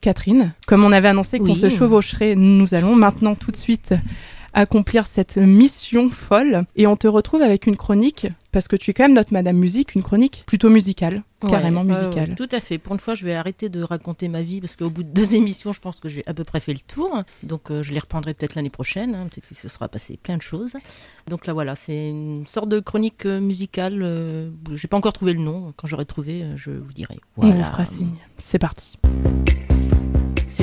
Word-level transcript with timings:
Catherine, 0.00 0.52
comme 0.66 0.84
on 0.84 0.92
avait 0.92 1.08
annoncé 1.08 1.38
qu'on 1.38 1.54
se 1.54 1.68
chevaucherait, 1.68 2.34
nous 2.36 2.74
allons 2.74 2.94
maintenant 2.96 3.34
tout 3.34 3.50
de 3.50 3.56
suite 3.56 3.94
accomplir 4.52 5.06
cette 5.06 5.36
mission 5.36 6.10
folle 6.10 6.64
et 6.74 6.88
on 6.88 6.96
te 6.96 7.06
retrouve 7.06 7.40
avec 7.40 7.68
une 7.68 7.76
chronique 7.76 8.26
parce 8.50 8.66
que 8.66 8.74
tu 8.74 8.90
es 8.90 8.94
quand 8.94 9.04
même 9.04 9.14
notre 9.14 9.32
Madame 9.32 9.56
Musique, 9.56 9.94
une 9.94 10.02
chronique 10.02 10.42
plutôt 10.44 10.70
musicale, 10.70 11.22
carrément 11.48 11.82
Ouais, 11.82 11.94
musicale. 11.96 12.34
tout 12.34 12.48
à 12.50 12.58
fait. 12.58 12.78
Pour 12.78 12.94
une 12.94 12.98
fois, 12.98 13.14
je 13.14 13.24
vais 13.24 13.34
arrêter 13.34 13.68
de 13.68 13.80
raconter 13.80 14.26
ma 14.26 14.42
vie 14.42 14.60
parce 14.60 14.74
qu'au 14.74 14.90
bout 14.90 15.04
de 15.04 15.08
deux 15.10 15.34
émissions, 15.36 15.72
je 15.72 15.78
pense 15.78 16.00
que 16.00 16.08
j'ai 16.08 16.24
à 16.26 16.34
peu 16.34 16.42
près 16.42 16.58
fait 16.58 16.72
le 16.72 16.80
tour. 16.80 17.16
Donc, 17.44 17.70
euh, 17.70 17.84
je 17.84 17.92
les 17.92 18.00
reprendrai 18.00 18.34
peut-être 18.34 18.56
l'année 18.56 18.70
prochaine. 18.70 19.14
hein. 19.14 19.28
Peut-être 19.30 19.46
qu'il 19.46 19.56
se 19.56 19.68
sera 19.68 19.86
passé 19.86 20.18
plein 20.20 20.36
de 20.36 20.42
choses. 20.42 20.72
Donc 21.28 21.46
là, 21.46 21.52
voilà, 21.52 21.76
c'est 21.76 22.08
une 22.10 22.44
sorte 22.44 22.68
de 22.68 22.80
chronique 22.80 23.26
euh, 23.26 23.38
musicale. 23.38 24.00
Euh, 24.02 24.50
j'ai 24.74 24.88
pas 24.88 24.96
encore 24.96 25.12
trouvé 25.12 25.32
le 25.32 25.40
nom. 25.42 25.72
Quand 25.76 25.86
j'aurai 25.86 26.06
trouvé, 26.06 26.42
euh, 26.42 26.50
je 26.56 26.72
vous 26.72 26.92
dirai. 26.92 27.18
On 27.36 27.48
vous 27.48 27.62
fera 27.62 27.84
signe. 27.84 28.16
C'est 28.36 28.58
parti. 28.58 28.98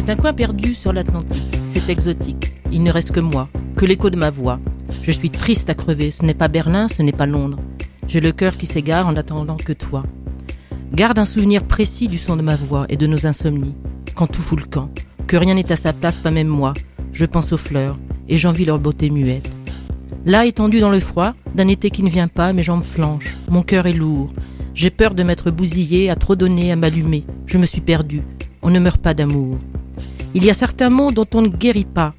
C'est 0.07 0.13
un 0.13 0.15
coin 0.15 0.31
perdu 0.31 0.73
sur 0.73 0.93
l'Atlantique. 0.93 1.59
C'est 1.65 1.89
exotique. 1.89 2.53
Il 2.71 2.81
ne 2.81 2.93
reste 2.93 3.11
que 3.11 3.19
moi, 3.19 3.49
que 3.75 3.85
l'écho 3.85 4.09
de 4.09 4.15
ma 4.15 4.29
voix. 4.29 4.57
Je 5.01 5.11
suis 5.11 5.29
triste 5.29 5.69
à 5.69 5.73
crever. 5.73 6.11
Ce 6.11 6.23
n'est 6.23 6.33
pas 6.33 6.47
Berlin, 6.47 6.87
ce 6.87 7.01
n'est 7.01 7.11
pas 7.11 7.25
Londres. 7.25 7.57
J'ai 8.07 8.21
le 8.21 8.31
cœur 8.31 8.55
qui 8.55 8.67
s'égare 8.67 9.07
en 9.07 9.17
attendant 9.17 9.57
que 9.57 9.73
toi. 9.73 10.03
Garde 10.93 11.19
un 11.19 11.25
souvenir 11.25 11.67
précis 11.67 12.07
du 12.07 12.17
son 12.17 12.37
de 12.37 12.41
ma 12.41 12.55
voix 12.55 12.85
et 12.87 12.95
de 12.95 13.05
nos 13.05 13.27
insomnies. 13.27 13.75
Quand 14.15 14.27
tout 14.27 14.41
fout 14.41 14.57
le 14.57 14.65
camp, 14.65 14.89
que 15.27 15.35
rien 15.35 15.55
n'est 15.55 15.73
à 15.73 15.75
sa 15.75 15.91
place, 15.91 16.21
pas 16.21 16.31
même 16.31 16.47
moi. 16.47 16.73
Je 17.11 17.25
pense 17.25 17.51
aux 17.51 17.57
fleurs 17.57 17.97
et 18.29 18.37
j'envie 18.37 18.63
leur 18.63 18.79
beauté 18.79 19.09
muette. 19.09 19.51
Là, 20.25 20.45
étendu 20.45 20.79
dans 20.79 20.89
le 20.89 21.01
froid, 21.01 21.33
d'un 21.53 21.67
été 21.67 21.89
qui 21.89 22.03
ne 22.03 22.09
vient 22.09 22.29
pas, 22.29 22.53
mes 22.53 22.63
jambes 22.63 22.85
flanchent, 22.85 23.35
mon 23.49 23.61
cœur 23.61 23.87
est 23.87 23.91
lourd. 23.91 24.33
J'ai 24.73 24.89
peur 24.89 25.15
de 25.15 25.23
m'être 25.23 25.51
bousillé, 25.51 26.09
à 26.09 26.15
trop 26.15 26.37
donner, 26.37 26.71
à 26.71 26.77
m'allumer. 26.77 27.25
Je 27.45 27.57
me 27.57 27.65
suis 27.65 27.81
perdu. 27.81 28.21
On 28.61 28.69
ne 28.69 28.79
meurt 28.79 29.01
pas 29.01 29.13
d'amour. 29.13 29.59
Il 30.37 30.45
y 30.45 30.51
a 30.51 30.53
certains 30.53 30.91
mots 30.91 31.11
dont 31.11 31.25
on 31.33 31.41
ne 31.41 31.47
guérit 31.47 31.83
pas. 31.83 32.13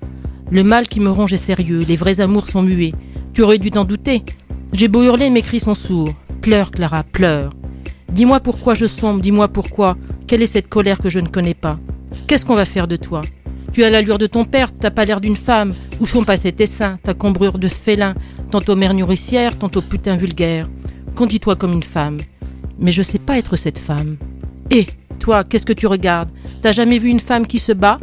Le 0.50 0.64
mal 0.64 0.88
qui 0.88 0.98
me 0.98 1.08
ronge 1.08 1.33
est 1.33 1.36
sérieux, 1.36 1.84
les 1.86 1.94
vrais 1.94 2.19
amours 2.19 2.48
sont 2.48 2.62
muets. 2.62 2.92
Tu 3.33 3.42
aurais 3.42 3.58
dû 3.58 3.70
t'en 3.70 3.84
douter. 3.84 4.24
J'ai 4.72 4.88
beau 4.88 5.05
hurler, 5.05 5.30
mes 5.30 5.41
cris 5.41 5.61
sont 5.61 5.74
sourds. 5.74 6.12
Pleure, 6.42 6.72
Clara, 6.72 7.05
pleure. 7.05 7.52
Dis-moi 8.11 8.41
pourquoi 8.41 8.74
je 8.74 8.86
sombre, 8.86 9.20
dis-moi 9.20 9.46
pourquoi. 9.46 9.96
Quelle 10.27 10.42
est 10.42 10.46
cette 10.46 10.69
colère 10.69 10.98
que 10.98 11.08
je 11.08 11.20
ne 11.20 11.28
connais 11.28 11.55
pas? 11.55 11.78
Qu'est-ce 12.27 12.44
qu'on 12.44 12.56
va 12.56 12.64
faire 12.64 12.89
de 12.89 12.96
toi? 12.96 13.22
Tu 13.72 13.84
as 13.84 13.91
l'allure 13.91 14.19
de 14.19 14.27
ton 14.27 14.44
père, 14.44 14.72
t'as 14.77 14.91
pas 14.91 15.05
l'air 15.05 15.20
d'une 15.20 15.36
femme. 15.36 15.72
Où 16.00 16.06
sont 16.06 16.24
passés 16.24 16.50
tes 16.50 16.66
seins, 16.66 16.98
ta 17.05 17.14
cambrure 17.14 17.56
de 17.56 17.69
félin, 17.69 18.16
tantôt 18.50 18.74
mère 18.74 18.94
nourricière, 18.94 19.56
tantôt 19.56 19.80
putain 19.80 20.16
vulgaire? 20.16 20.69
Conduis-toi 21.14 21.55
comme 21.55 21.72
une 21.72 21.84
femme. 21.84 22.19
Mais 22.80 22.91
je 22.91 23.02
sais 23.02 23.20
pas 23.20 23.39
être 23.39 23.55
cette 23.55 23.78
femme. 23.78 24.16
Et 24.72 24.89
toi, 25.20 25.44
qu'est-ce 25.44 25.66
que 25.66 25.72
tu 25.72 25.86
regardes? 25.86 26.30
T'as 26.62 26.72
jamais 26.72 26.98
vu 26.98 27.11
une 27.11 27.20
femme 27.20 27.46
qui 27.46 27.61
se 27.61 27.70
bat? 27.70 28.00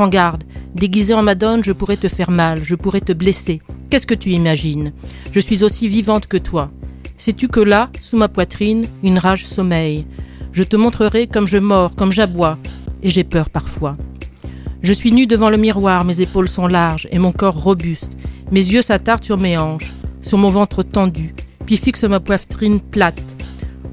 Prends 0.00 0.08
garde. 0.08 0.44
Déguisée 0.74 1.12
en 1.12 1.22
madone, 1.22 1.62
je 1.62 1.72
pourrais 1.72 1.98
te 1.98 2.08
faire 2.08 2.30
mal, 2.30 2.64
je 2.64 2.74
pourrais 2.74 3.02
te 3.02 3.12
blesser. 3.12 3.60
Qu'est-ce 3.90 4.06
que 4.06 4.14
tu 4.14 4.30
imagines? 4.30 4.94
Je 5.30 5.40
suis 5.40 5.62
aussi 5.62 5.88
vivante 5.88 6.26
que 6.26 6.38
toi. 6.38 6.70
Sais-tu 7.18 7.48
que 7.48 7.60
là, 7.60 7.90
sous 8.00 8.16
ma 8.16 8.28
poitrine, 8.28 8.86
une 9.02 9.18
rage 9.18 9.44
sommeille? 9.44 10.06
Je 10.54 10.62
te 10.62 10.74
montrerai 10.74 11.26
comme 11.26 11.46
je 11.46 11.58
mords, 11.58 11.96
comme 11.96 12.12
j'aboie, 12.12 12.56
et 13.02 13.10
j'ai 13.10 13.24
peur 13.24 13.50
parfois. 13.50 13.98
Je 14.80 14.94
suis 14.94 15.12
nue 15.12 15.26
devant 15.26 15.50
le 15.50 15.58
miroir, 15.58 16.06
mes 16.06 16.22
épaules 16.22 16.48
sont 16.48 16.66
larges 16.66 17.06
et 17.12 17.18
mon 17.18 17.32
corps 17.32 17.62
robuste. 17.62 18.16
Mes 18.50 18.64
yeux 18.72 18.80
s'attardent 18.80 19.22
sur 19.22 19.36
mes 19.36 19.58
hanches, 19.58 19.92
sur 20.22 20.38
mon 20.38 20.48
ventre 20.48 20.82
tendu, 20.82 21.34
puis 21.66 21.76
fixent 21.76 22.04
ma 22.04 22.20
poitrine 22.20 22.80
plate. 22.80 23.36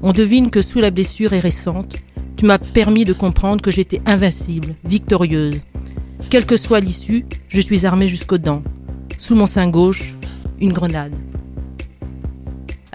On 0.02 0.14
devine 0.14 0.48
que 0.48 0.62
sous 0.62 0.80
la 0.80 0.90
blessure 0.90 1.34
est 1.34 1.38
récente, 1.38 1.96
tu 2.38 2.46
m'as 2.46 2.56
permis 2.56 3.04
de 3.04 3.12
comprendre 3.12 3.60
que 3.60 3.70
j'étais 3.70 4.00
invincible, 4.06 4.74
victorieuse. 4.84 5.60
Quelle 6.30 6.44
que 6.44 6.58
soit 6.58 6.80
l'issue, 6.80 7.24
je 7.48 7.58
suis 7.58 7.86
armée 7.86 8.06
jusqu'aux 8.06 8.36
dents. 8.36 8.62
Sous 9.16 9.34
mon 9.34 9.46
sein 9.46 9.66
gauche, 9.66 10.14
une 10.60 10.74
grenade. 10.74 11.14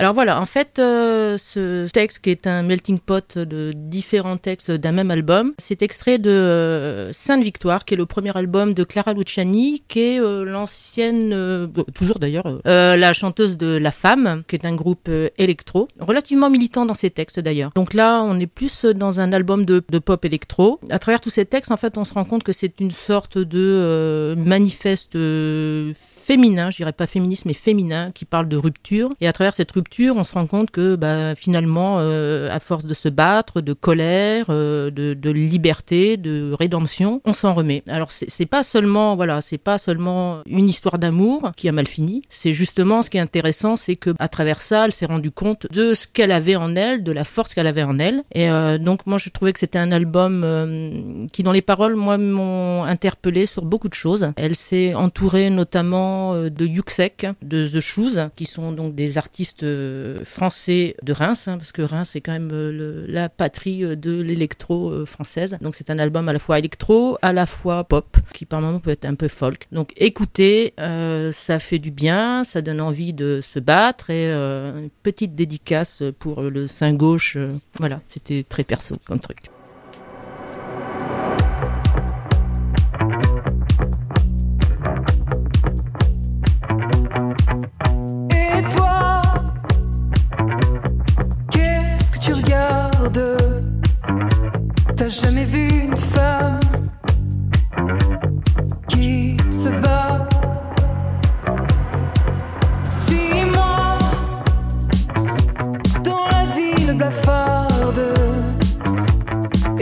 Alors 0.04 0.14
voilà, 0.14 0.42
en 0.42 0.46
fait, 0.46 0.80
euh, 0.80 1.38
ce 1.38 1.88
texte 1.88 2.20
qui 2.20 2.30
est 2.30 2.46
un 2.46 2.62
melting 2.62 3.00
pot 3.00 3.38
de 3.38 3.72
différents 3.74 4.36
textes 4.36 4.70
d'un 4.70 4.92
même 4.92 5.12
album, 5.12 5.54
c'est 5.58 5.82
extrait 5.82 6.18
de 6.18 6.30
euh, 6.30 7.14
Sainte 7.14 7.42
Victoire, 7.42 7.86
qui 7.86 7.94
est 7.94 7.98
le 7.98 8.06
premier 8.06 8.36
album 8.36 8.74
de 8.74 8.84
Clara 8.84 9.14
Luciani, 9.14 9.82
qui 9.88 10.02
est 10.02 10.20
euh, 10.20 10.44
l'ancienne, 10.44 11.72
toujours 11.96 12.20
d'ailleurs, 12.20 12.60
la 12.66 13.14
chanteuse 13.14 13.56
de 13.56 13.78
La 13.78 13.92
Femme, 13.92 14.44
qui 14.46 14.58
est 14.58 14.66
un 14.66 14.76
groupe 14.76 15.10
électro, 15.38 15.88
relativement 16.02 16.50
militant 16.50 16.86
dans 16.86 16.96
ses 16.96 17.10
textes 17.10 17.40
d'ailleurs. 17.40 17.72
Donc 17.74 17.94
là, 17.94 18.24
on 18.24 18.38
est 18.42 18.48
plus 18.48 18.84
dans 18.84 19.22
un 19.22 19.32
album 19.32 19.64
de, 19.64 19.82
de 19.88 20.00
pop 20.00 20.26
électro. 20.26 20.82
À 20.90 21.00
travers 21.00 21.22
tous 21.22 21.30
ces 21.30 21.46
textes, 21.46 21.72
en 21.72 21.78
fait, 21.78 21.98
on 21.98 22.04
se 22.04 22.14
rend 22.14 22.26
compte 22.26 22.44
que 22.44 22.52
c'est 22.52 22.82
une 22.82 22.92
sorte 22.92 23.38
de 23.38 24.36
manifeste 24.38 25.14
féminin, 25.14 26.72
je 26.72 26.76
dirais 26.76 26.92
pas 26.92 27.08
féministe, 27.08 27.46
mais 27.46 27.54
féminin, 27.54 28.12
qui 28.12 28.26
parle 28.26 28.50
de 28.50 28.58
rupture. 28.58 29.10
Et 29.22 29.30
à 29.30 29.32
travers 29.32 29.54
cette 29.54 29.72
rupture, 29.72 29.93
on 30.02 30.24
se 30.24 30.34
rend 30.34 30.48
compte 30.48 30.72
que 30.72 30.96
bah, 30.96 31.36
finalement, 31.36 31.98
euh, 32.00 32.50
à 32.52 32.60
force 32.60 32.86
de 32.86 32.94
se 32.94 33.10
battre, 33.10 33.62
de 33.62 33.74
colère, 33.74 34.48
euh, 34.50 34.90
de, 34.92 35.30
liberté, 35.30 36.18
de 36.18 36.54
rédemption, 36.58 37.22
on 37.26 37.34
s'en 37.34 37.54
remet. 37.54 37.84
Alors 37.88 38.12
c'est 38.12 38.46
pas 38.46 38.64
seulement 38.64 39.16
voilà, 39.16 39.42
c'est 39.42 39.58
pas 39.58 39.78
seulement 39.78 40.42
une 40.46 40.70
histoire 40.70 41.00
d'amour 41.00 41.52
qui 41.56 41.70
a 41.70 41.72
mal 41.72 41.88
fini. 41.88 42.22
C'est 42.30 42.54
justement 42.54 43.02
ce 43.02 43.10
qui 43.10 43.18
est 43.18 43.22
intéressant, 43.22 43.76
c'est 43.76 43.96
que 43.96 44.12
à 44.20 44.28
travers 44.28 44.62
ça, 44.62 44.86
elle 44.86 44.92
s'est 44.92 45.06
rendue 45.06 45.32
compte 45.32 45.68
de 45.72 45.94
ce 45.94 46.08
qu'elle 46.08 46.32
avait 46.32 46.56
en 46.56 46.76
elle, 46.76 47.04
de 47.04 47.12
la 47.12 47.24
force 47.24 47.54
qu'elle 47.54 47.68
avait 47.68 47.84
en 47.84 48.00
elle. 48.00 48.24
Et 48.34 48.50
euh, 48.50 48.78
donc 48.78 49.06
moi, 49.06 49.18
je 49.18 49.30
trouvais 49.30 49.54
que 49.54 49.60
c'était 49.60 49.80
un 49.80 49.92
album 49.92 51.28
qui, 51.32 51.44
dans 51.44 51.52
les 51.52 51.62
paroles, 51.62 51.96
moi, 51.96 52.18
m'ont 52.18 52.84
interpellé 52.84 53.46
sur 53.46 53.66
beaucoup 53.66 53.90
de 53.90 53.94
choses. 53.94 54.32
Elle 54.36 54.56
s'est 54.56 54.94
entourée 54.94 55.50
notamment 55.50 56.36
de 56.36 56.66
Yuxek, 56.66 57.28
de 57.44 57.68
The 57.68 57.80
Shoes, 57.80 58.30
qui 58.36 58.46
sont 58.46 58.72
donc 58.72 58.96
des 58.96 59.18
artistes 59.18 59.64
euh, 59.74 60.24
français 60.24 60.96
de 61.04 61.12
Reims, 61.14 61.48
hein, 61.48 61.58
parce 61.58 61.72
que 61.72 61.82
Reims 61.82 62.10
c'est 62.14 62.22
quand 62.22 62.32
même 62.32 62.50
euh, 62.54 62.72
le- 62.72 63.06
la 63.08 63.28
patrie 63.30 63.84
euh, 63.84 63.96
de 63.96 64.22
l'électro 64.22 65.06
française. 65.06 65.58
Donc 65.62 65.76
c'est 65.76 65.90
un 65.90 66.00
album 66.00 66.30
à 66.30 66.34
la 66.34 66.40
fois 66.40 66.60
électro, 66.60 67.18
à 67.22 67.34
la 67.34 67.46
fois 67.46 67.84
pop, 67.84 68.18
qui 68.34 68.46
par 68.46 68.62
moments 68.62 68.80
peut 68.80 68.92
être 68.92 69.06
un 69.06 69.16
peu 69.16 69.28
folk. 69.28 69.68
Donc 69.72 69.92
écoutez, 69.98 70.74
euh, 70.80 71.32
ça 71.32 71.60
fait 71.60 71.80
du 71.80 71.92
bien, 71.92 72.44
ça 72.44 72.62
donne 72.62 72.82
envie 72.82 73.14
de 73.14 73.40
se 73.42 73.60
battre 73.60 74.10
et 74.10 74.32
euh, 74.32 74.80
une 74.80 74.90
petite 74.90 75.36
dédicace 75.36 76.04
pour 76.20 76.42
le 76.42 76.68
sein 76.68 76.94
gauche. 76.94 77.38
voilà, 77.80 78.02
c'était 78.08 78.44
très 78.48 78.64
perso 78.64 78.98
comme 79.06 79.20
truc. 79.20 79.38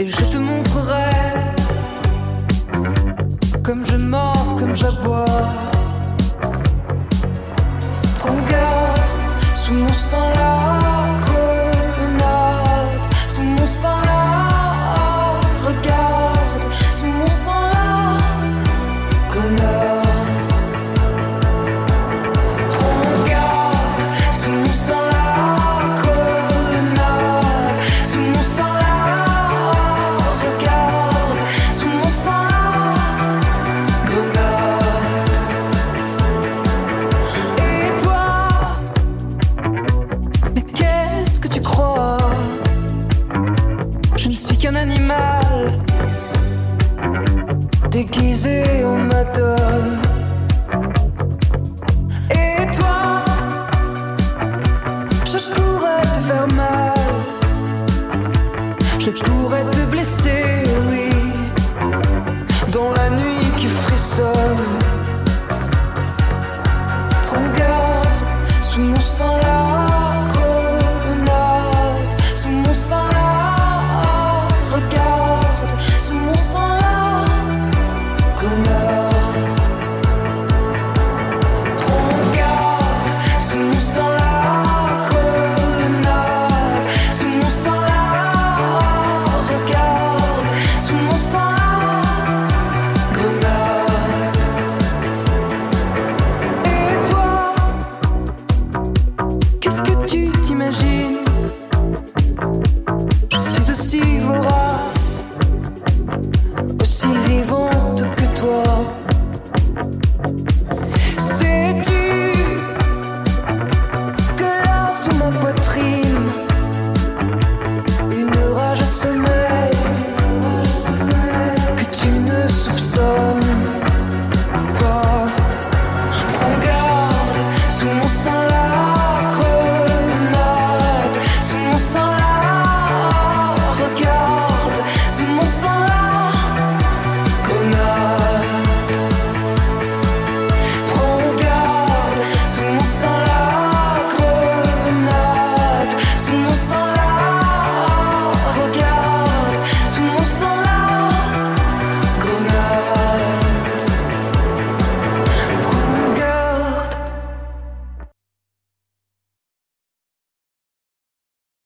Je 0.08 0.28
te 0.30 0.38
montrerai 0.38 0.51